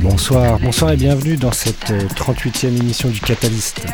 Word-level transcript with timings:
Bonsoir, 0.00 0.60
bonsoir 0.60 0.92
et 0.92 0.96
bienvenue 0.96 1.36
dans 1.36 1.50
cette 1.50 1.90
38e 1.90 2.66
euh, 2.66 2.76
émission 2.76 3.08
du 3.08 3.20
Catalyst. 3.20 3.84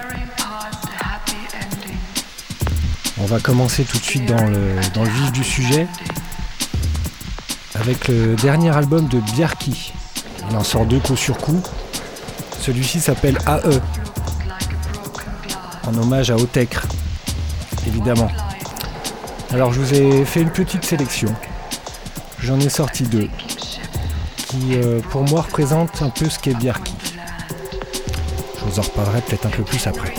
On 3.19 3.25
va 3.25 3.41
commencer 3.41 3.85
tout 3.85 3.97
de 3.97 4.03
suite 4.03 4.27
dans 4.27 4.45
le, 4.45 5.09
vif 5.09 5.33
du 5.33 5.43
sujet 5.43 5.87
avec 7.75 8.09
le 8.09 8.35
dernier 8.37 8.69
album 8.69 9.09
de 9.09 9.19
Bjarki. 9.19 9.95
Il 10.51 10.57
en 10.57 10.63
sort 10.63 10.85
deux 10.85 11.01
coup 11.01 11.17
sur 11.17 11.39
coup. 11.39 11.63
Celui-ci 12.61 13.01
s'appelle 13.01 13.39
AE, 13.47 13.81
en 15.87 15.95
hommage 15.95 16.31
à 16.31 16.37
Otekre, 16.37 16.87
évidemment. 17.87 18.31
Alors 19.51 19.73
je 19.73 19.81
vous 19.81 19.95
ai 19.95 20.27
fait 20.27 20.43
une 20.43 20.51
petite 20.51 20.85
sélection. 20.85 21.35
J'en 22.41 22.61
ai 22.61 22.69
sorti 22.69 23.05
deux 23.05 23.31
euh, 24.73 25.01
pour 25.11 25.23
moi 25.23 25.43
représente 25.43 26.03
un 26.03 26.11
peu 26.11 26.29
ce 26.29 26.39
qu'est 26.39 26.55
Bjarki. 26.55 26.95
Je 28.59 28.65
vous 28.65 28.79
en 28.79 28.83
reparlerai 28.83 29.21
peut-être 29.23 29.47
un 29.47 29.51
peu 29.51 29.63
plus 29.63 29.87
après. 29.87 30.15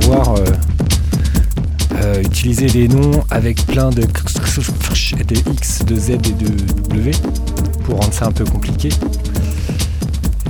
Savoir 0.00 0.34
euh, 0.34 0.44
euh, 1.94 2.20
utiliser 2.20 2.66
des 2.66 2.86
noms 2.86 3.24
avec 3.30 3.64
plein 3.66 3.88
de, 3.88 4.02
X, 4.02 5.84
de 5.86 5.96
Z 5.96 6.10
et 6.10 6.16
de 6.18 6.48
W 6.90 7.12
pour 7.84 8.00
rendre 8.00 8.12
ça 8.12 8.26
un 8.26 8.32
peu 8.32 8.44
compliqué. 8.44 8.90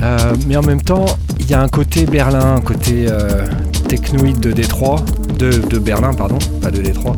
Euh, 0.02 0.34
mais 0.48 0.56
en 0.56 0.62
même 0.62 0.82
temps, 0.82 1.06
il 1.38 1.48
y 1.48 1.54
a 1.54 1.62
un 1.62 1.68
côté 1.68 2.06
Berlin, 2.06 2.56
un 2.56 2.60
côté 2.60 3.06
technoïde 3.88 4.40
de 4.40 4.50
Détroit, 4.50 5.04
de, 5.38 5.78
Berlin, 5.78 6.12
pardon, 6.12 6.38
pas 6.60 6.72
de 6.72 6.82
Détroit. 6.82 7.16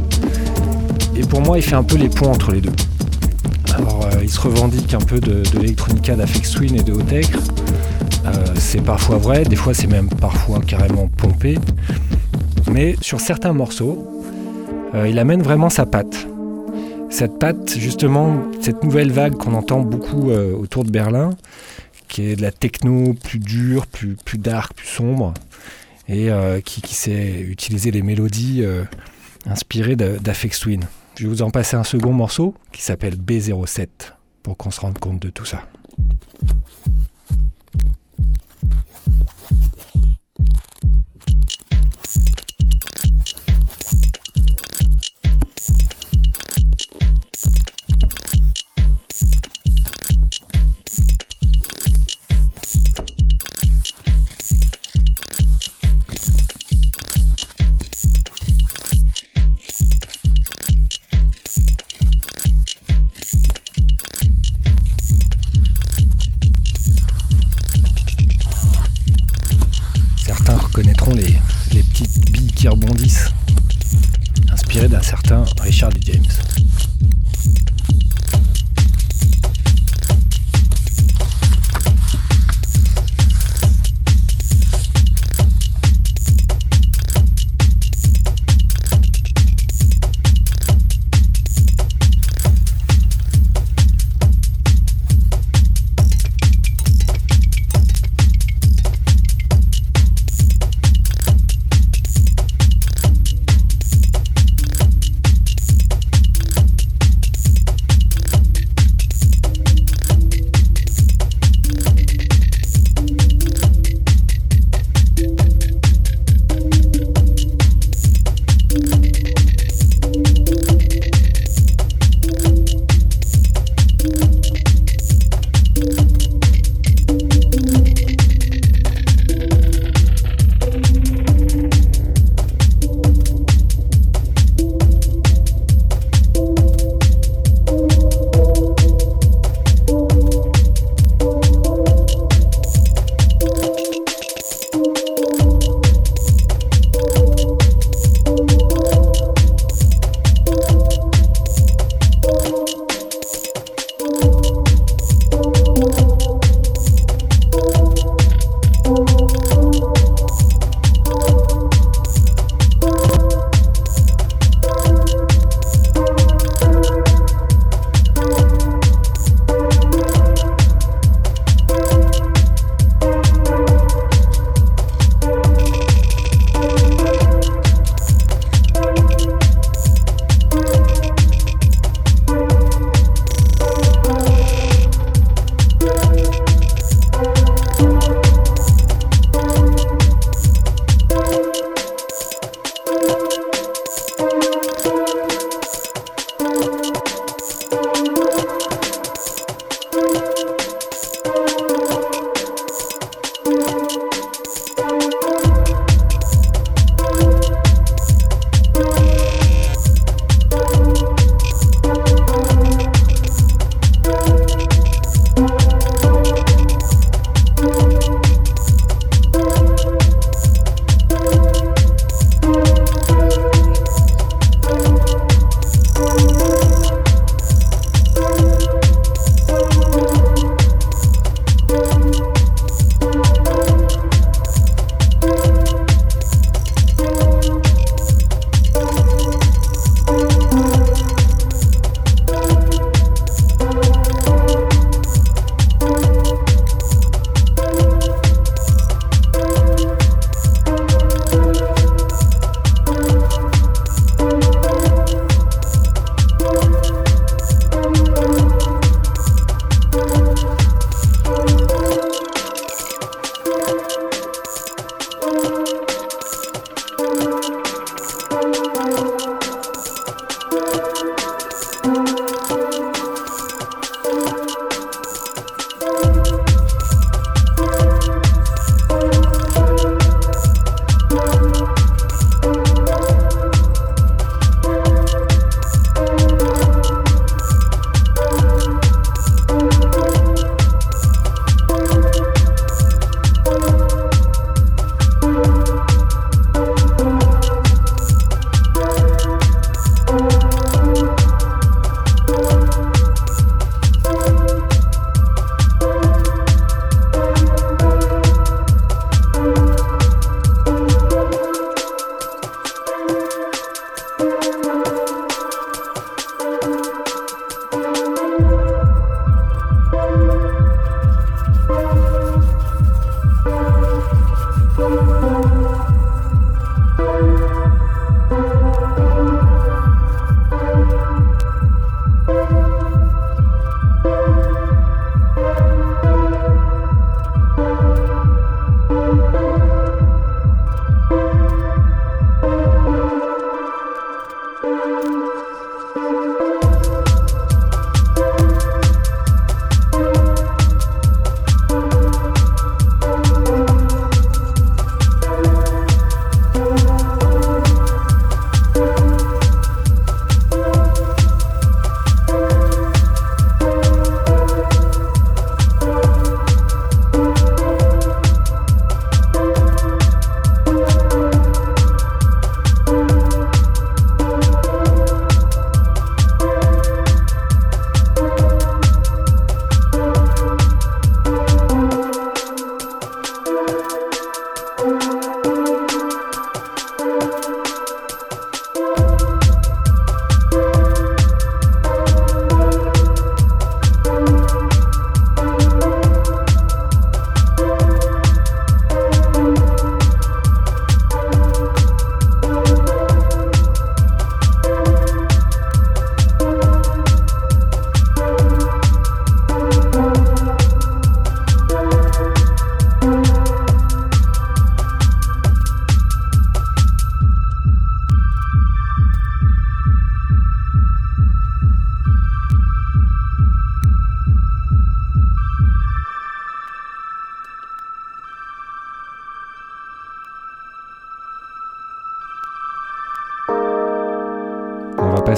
Et 1.16 1.22
pour 1.22 1.40
moi, 1.40 1.56
il 1.56 1.62
fait 1.62 1.76
un 1.76 1.82
peu 1.82 1.96
les 1.96 2.10
ponts 2.10 2.30
entre 2.30 2.52
les 2.52 2.60
deux. 2.60 2.76
Alors, 3.74 4.06
il 4.22 4.28
se 4.28 4.40
revendique 4.40 4.92
un 4.92 4.98
peu 4.98 5.18
de, 5.18 5.42
de 5.50 5.58
l'électronica 5.60 6.14
d'Afex 6.14 6.50
Twin 6.50 6.74
et 6.76 6.82
de 6.82 6.92
Hotech. 6.92 7.30
C'est 8.56 8.82
parfois 8.82 9.16
vrai, 9.16 9.44
des 9.44 9.56
fois 9.56 9.72
c'est 9.72 9.86
même 9.86 10.10
parfois 10.10 10.60
carrément 10.60 11.08
pompé. 11.16 11.58
Mais 12.70 12.96
sur 13.00 13.20
certains 13.20 13.52
morceaux, 13.52 14.06
euh, 14.94 15.08
il 15.08 15.18
amène 15.18 15.42
vraiment 15.42 15.70
sa 15.70 15.86
patte. 15.86 16.26
Cette 17.10 17.38
patte, 17.38 17.78
justement, 17.78 18.42
cette 18.60 18.84
nouvelle 18.84 19.10
vague 19.10 19.34
qu'on 19.34 19.54
entend 19.54 19.80
beaucoup 19.80 20.30
euh, 20.30 20.54
autour 20.54 20.84
de 20.84 20.90
Berlin, 20.90 21.30
qui 22.08 22.22
est 22.22 22.36
de 22.36 22.42
la 22.42 22.52
techno 22.52 23.14
plus 23.14 23.38
dure, 23.38 23.86
plus, 23.86 24.16
plus 24.16 24.38
dark, 24.38 24.74
plus 24.74 24.86
sombre, 24.86 25.34
et 26.08 26.30
qui, 26.64 26.80
qui, 26.80 26.94
sait 26.94 27.40
utiliser 27.40 27.90
les 27.90 28.00
mélodies 28.00 28.64
inspirées 29.44 29.94
d'Afex 29.94 30.58
Twin. 30.58 30.84
Je 31.16 31.24
vais 31.24 31.28
vous 31.28 31.42
en 31.42 31.50
passer 31.50 31.76
un 31.76 31.84
second 31.84 32.14
morceau 32.14 32.54
qui 32.72 32.80
s'appelle 32.80 33.16
B07 33.16 33.88
pour 34.42 34.56
qu'on 34.56 34.70
se 34.70 34.80
rende 34.80 34.98
compte 34.98 35.20
de 35.20 35.28
tout 35.28 35.44
ça. 35.44 35.64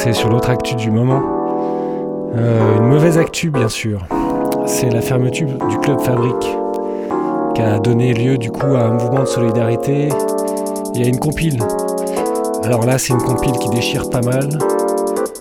Passer 0.00 0.19
sur 0.19 0.30
l'autre 0.30 0.49
actu 0.49 0.76
du 0.76 0.90
moment. 0.90 1.21
Euh, 2.35 2.78
une 2.78 2.87
mauvaise 2.87 3.19
actu, 3.19 3.50
bien 3.50 3.69
sûr. 3.69 4.00
C'est 4.64 4.88
la 4.88 5.02
fermeture 5.02 5.49
du 5.69 5.78
club 5.78 6.00
Fabrique, 6.00 6.57
qui 7.54 7.61
a 7.61 7.78
donné 7.78 8.14
lieu 8.14 8.38
du 8.38 8.50
coup 8.50 8.75
à 8.76 8.85
un 8.85 8.92
mouvement 8.92 9.21
de 9.21 9.28
solidarité 9.28 10.09
Il 10.95 11.02
y 11.02 11.04
a 11.04 11.09
une 11.09 11.19
compile. 11.19 11.59
Alors 12.64 12.87
là, 12.87 12.97
c'est 12.97 13.12
une 13.12 13.21
compile 13.21 13.52
qui 13.52 13.69
déchire 13.69 14.09
pas 14.09 14.23
mal, 14.23 14.49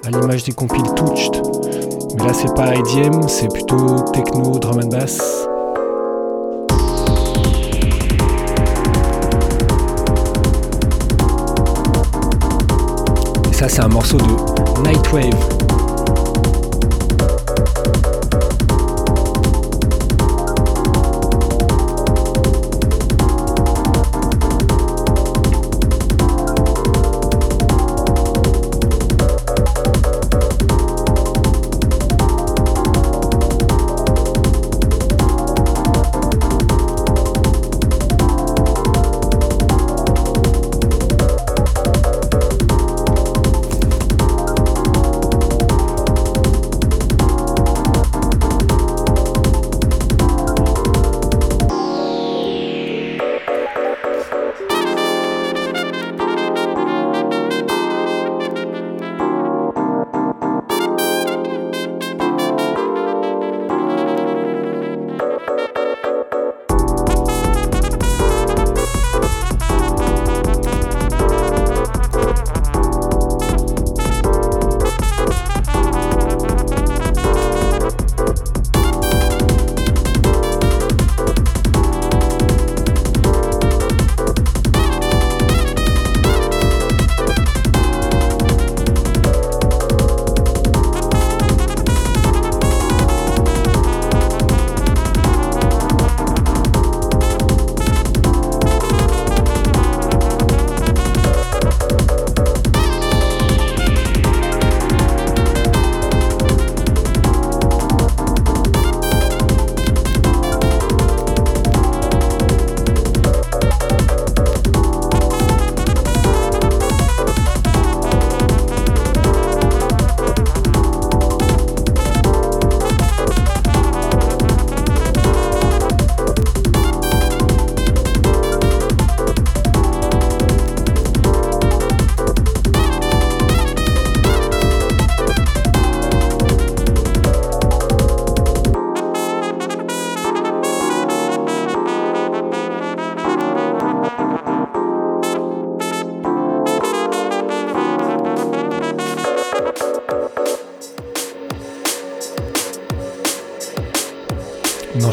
à 0.06 0.10
l'image 0.10 0.44
des 0.44 0.52
compiles 0.52 0.94
Touched. 0.94 1.42
Mais 2.18 2.26
là, 2.26 2.34
c'est 2.34 2.54
pas 2.54 2.76
IDM, 2.76 3.30
c'est 3.30 3.52
plutôt 3.54 4.02
techno, 4.12 4.60
drum 4.60 4.82
and 4.84 4.90
bass. 4.90 5.49
Ça, 13.60 13.68
c'est 13.68 13.82
un 13.82 13.90
morceau 13.90 14.16
de 14.16 14.88
Nightwave. 14.88 15.69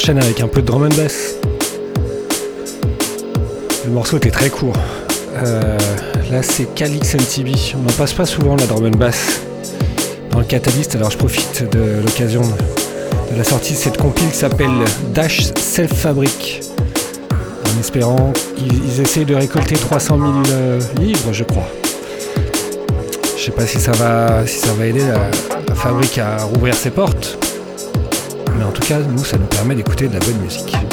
Avec 0.09 0.41
un 0.41 0.47
peu 0.47 0.63
de 0.63 0.67
drum 0.67 0.85
and 0.85 0.95
bass. 0.97 1.35
Le 3.85 3.91
morceau 3.91 4.19
était 4.19 4.31
très 4.31 4.51
court. 4.51 4.77
Euh, 5.35 5.77
là, 6.31 6.45
c'est 6.45 6.73
Calix 6.77 7.15
MTB. 7.15 7.49
On 7.75 7.83
n'en 7.83 7.93
passe 7.93 8.13
pas 8.13 8.25
souvent 8.25 8.55
la 8.55 8.67
drum 8.67 8.87
and 8.87 8.97
bass 8.97 9.41
dans 10.31 10.39
le 10.39 10.45
Catalyst, 10.45 10.95
alors 10.95 11.11
je 11.11 11.19
profite 11.19 11.69
de 11.73 12.01
l'occasion 12.05 12.43
de 12.43 13.37
la 13.37 13.43
sortie 13.43 13.73
de 13.73 13.79
cette 13.79 13.97
compile 13.97 14.31
qui 14.31 14.37
s'appelle 14.37 14.71
Dash 15.13 15.43
Self 15.57 15.93
Fabric. 15.93 16.61
En 17.65 17.81
espérant, 17.81 18.33
ils, 18.59 19.01
essayent 19.01 19.25
de 19.25 19.35
récolter 19.35 19.75
300 19.75 20.19
000 20.19 20.31
euh, 20.51 20.81
livres, 21.01 21.33
je 21.33 21.43
crois. 21.43 21.69
Je 23.37 23.43
sais 23.43 23.51
pas 23.51 23.67
si 23.67 23.81
ça 23.81 23.91
va, 23.93 24.47
si 24.47 24.59
ça 24.59 24.73
va 24.73 24.87
aider 24.87 25.03
la 25.69 25.75
fabrique 25.75 26.19
à 26.19 26.45
rouvrir 26.45 26.75
ses 26.75 26.91
portes. 26.91 27.46
En 28.77 28.79
tout 28.79 28.89
cas, 28.89 28.99
nous, 29.01 29.25
ça 29.25 29.39
nous 29.39 29.47
permet 29.47 29.75
d'écouter 29.75 30.07
de 30.07 30.13
la 30.13 30.21
bonne 30.21 30.37
musique. 30.43 30.86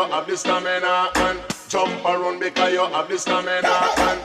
you 0.00 0.12
have 0.12 0.26
the 0.26 0.36
stamina 0.36 1.10
and 1.14 1.38
jump 1.68 1.92
around 2.04 2.40
because 2.40 2.72
you 2.72 2.78
have 2.78 3.08
the 3.08 3.18
stamina 3.18 3.68
and 3.98 4.19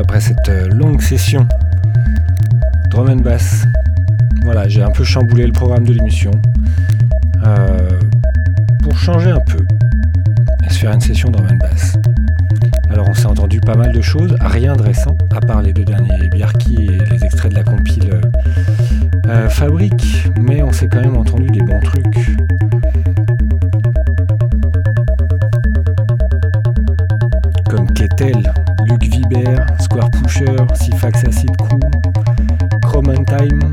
après 0.00 0.20
cette 0.20 0.48
euh, 0.48 0.66
longue 0.68 1.02
session 1.02 1.46
drum 2.88 3.10
and 3.10 3.16
bass. 3.16 3.66
Voilà, 4.42 4.66
j'ai 4.66 4.82
un 4.82 4.90
peu 4.90 5.04
chamboulé 5.04 5.46
le 5.46 5.52
programme 5.52 5.84
de 5.84 5.92
l'émission 5.92 6.30
euh, 7.46 7.90
pour 8.82 8.96
changer 8.98 9.30
un 9.30 9.40
peu 9.40 9.64
et 10.64 10.70
se 10.70 10.78
faire 10.78 10.92
une 10.92 11.00
session 11.00 11.30
drum 11.30 11.46
and 11.52 11.56
bass. 11.56 11.96
Alors 12.88 13.08
on 13.08 13.14
s'est 13.14 13.26
entendu 13.26 13.60
pas 13.60 13.74
mal 13.76 13.92
de 13.92 14.00
choses, 14.00 14.34
rien 14.40 14.74
de 14.74 14.82
récent, 14.82 15.16
à 15.36 15.40
part 15.40 15.60
les 15.60 15.72
deux 15.72 15.84
derniers 15.84 16.28
Bierki 16.28 16.76
et 16.76 16.98
les 17.12 17.24
extraits 17.24 17.52
de 17.52 17.56
la 17.56 17.62
compile 17.62 18.20
euh, 19.26 19.48
Fabrique, 19.50 20.28
mais 20.40 20.62
on 20.62 20.72
s'est 20.72 20.88
quand 20.88 21.00
même 21.00 21.16
entendu 21.16 21.46
des 21.48 21.60
bons 21.60 21.80
trucs. 21.80 22.36
Comme 27.68 27.86
Kettel, 27.92 28.52
Luc 28.86 29.02
Vibert, 29.02 29.66
Square 29.80 30.10
Pusher, 30.10 30.56
Sifax 30.74 31.24
Acid 31.24 31.56
Crew, 31.56 31.78
Chrome 32.82 33.24
Time, 33.24 33.70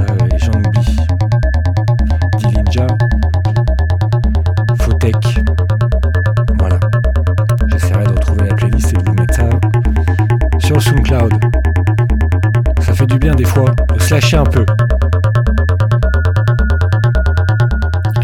euh, 0.00 0.26
et 0.32 0.38
j'en 0.38 0.52
oublie, 0.52 0.96
Dilinja, 2.38 2.86
Fotech. 4.80 5.40
Voilà. 6.58 6.78
J'essaierai 7.68 8.04
de 8.04 8.10
retrouver 8.10 8.48
la 8.48 8.54
playlist 8.54 8.92
et 8.92 8.96
de 8.96 9.08
vous 9.08 9.14
mettre 9.14 9.34
ça 9.34 9.48
sur 10.58 10.80
SoundCloud. 10.80 11.34
Ça 12.82 12.92
fait 12.94 13.06
du 13.06 13.18
bien 13.18 13.34
des 13.34 13.44
fois 13.44 13.74
de 13.94 14.00
se 14.00 14.14
lâcher 14.14 14.36
un 14.36 14.44
peu. 14.44 14.64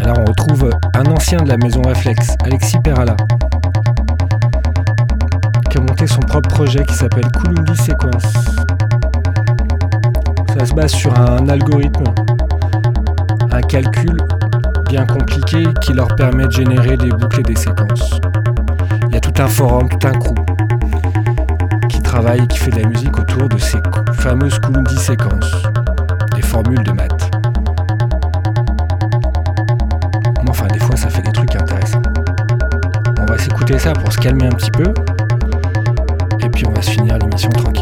Alors 0.01 0.19
on 0.19 0.25
retrouve 0.25 0.69
un 0.93 1.05
ancien 1.07 1.41
de 1.41 1.49
la 1.49 1.57
maison 1.57 1.81
Reflex, 1.81 2.35
Alexis 2.43 2.79
Perala, 2.79 3.15
projet 6.57 6.83
qui 6.85 6.95
s'appelle 6.95 7.27
Kulundi 7.33 7.75
Sequence. 7.75 8.33
Ça 10.57 10.65
se 10.65 10.73
base 10.73 10.91
sur 10.91 11.15
un 11.15 11.47
algorithme, 11.49 12.05
un 13.51 13.61
calcul 13.61 14.17
bien 14.89 15.05
compliqué 15.05 15.65
qui 15.81 15.93
leur 15.93 16.07
permet 16.15 16.47
de 16.47 16.51
générer 16.51 16.97
des 16.97 17.09
boucles 17.09 17.41
et 17.41 17.43
des 17.43 17.55
séquences. 17.55 18.19
Il 19.07 19.13
y 19.13 19.17
a 19.17 19.19
tout 19.19 19.39
un 19.39 19.45
forum, 19.45 19.87
tout 19.87 20.07
un 20.07 20.13
crew 20.13 20.33
qui 21.89 22.01
travaille 22.01 22.47
qui 22.47 22.57
fait 22.57 22.71
de 22.71 22.81
la 22.81 22.87
musique 22.87 23.15
autour 23.19 23.47
de 23.49 23.57
ces 23.59 23.77
fameuses 24.13 24.57
Kulundi 24.57 24.97
séquences, 24.97 25.61
des 26.35 26.41
formules 26.41 26.81
de 26.81 26.91
maths. 26.91 27.29
Enfin, 30.49 30.65
des 30.73 30.79
fois, 30.79 30.95
ça 30.95 31.09
fait 31.09 31.21
des 31.21 31.33
trucs 31.33 31.55
intéressants. 31.55 32.01
On 33.19 33.25
va 33.25 33.37
s'écouter 33.37 33.77
ça 33.77 33.93
pour 33.93 34.11
se 34.11 34.17
calmer 34.17 34.47
un 34.47 34.55
petit 34.55 34.71
peu, 34.71 34.91
l'émission 37.37 37.49
tranquillement. 37.49 37.76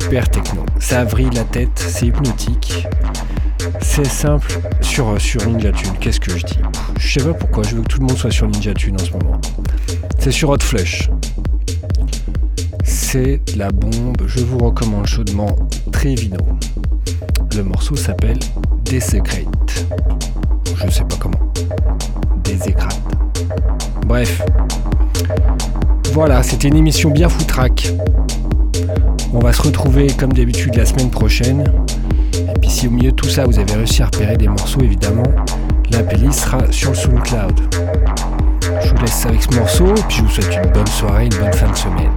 Super 0.00 0.28
techno. 0.28 0.66
Ça 0.78 1.04
vrille 1.04 1.30
la 1.32 1.44
tête, 1.44 1.70
c'est 1.74 2.08
hypnotique. 2.08 2.86
C'est 3.80 4.06
simple 4.06 4.60
sur, 4.82 5.18
sur 5.18 5.46
Ninja 5.46 5.72
Tune. 5.72 5.92
Qu'est-ce 5.98 6.20
que 6.20 6.36
je 6.36 6.44
dis? 6.44 6.58
Je 6.98 7.18
sais 7.18 7.24
pas 7.24 7.32
pourquoi, 7.32 7.62
je 7.62 7.76
veux 7.76 7.82
que 7.82 7.88
tout 7.88 8.00
le 8.00 8.06
monde 8.06 8.16
soit 8.18 8.30
sur 8.30 8.46
Ninja 8.46 8.74
Tune 8.74 8.96
en 9.00 9.04
ce 9.04 9.12
moment. 9.12 9.40
C'est 10.18 10.32
sur 10.32 10.50
Hot 10.50 10.58
Flush. 10.60 11.08
C'est 12.84 13.40
la 13.56 13.70
bombe, 13.70 14.22
je 14.26 14.40
vous 14.40 14.58
recommande 14.58 15.06
chaudement 15.06 15.56
Trevino. 15.92 16.44
Le 17.56 17.62
morceau 17.62 17.96
s'appelle 17.96 18.38
Desecrate. 18.84 19.86
Je 20.76 20.90
sais 20.90 21.04
pas 21.04 21.16
comment. 21.18 21.52
Desecrate. 22.44 23.00
Bref. 24.06 24.42
Voilà, 26.12 26.42
c'était 26.42 26.68
une 26.68 26.76
émission 26.76 27.10
bien 27.10 27.30
foutraque. 27.30 27.88
On 29.36 29.40
va 29.40 29.52
se 29.52 29.60
retrouver 29.60 30.06
comme 30.18 30.32
d'habitude 30.32 30.74
la 30.76 30.86
semaine 30.86 31.10
prochaine. 31.10 31.70
Et 32.34 32.58
puis 32.58 32.70
si 32.70 32.88
au 32.88 32.90
milieu 32.90 33.10
de 33.10 33.16
tout 33.16 33.28
ça 33.28 33.44
vous 33.44 33.58
avez 33.58 33.70
réussi 33.74 34.02
à 34.02 34.06
repérer 34.06 34.34
des 34.38 34.48
morceaux, 34.48 34.80
évidemment, 34.80 35.30
la 35.90 36.02
playlist 36.02 36.40
sera 36.40 36.72
sur 36.72 36.92
le 36.92 36.96
SoundCloud. 36.96 37.60
Je 38.82 38.88
vous 38.88 38.96
laisse 38.96 39.26
avec 39.26 39.42
ce 39.42 39.54
morceau, 39.54 39.88
et 39.88 40.02
puis 40.08 40.16
je 40.16 40.22
vous 40.22 40.30
souhaite 40.30 40.56
une 40.64 40.72
bonne 40.72 40.86
soirée, 40.86 41.26
une 41.26 41.38
bonne 41.38 41.52
fin 41.52 41.70
de 41.70 41.76
semaine. 41.76 42.10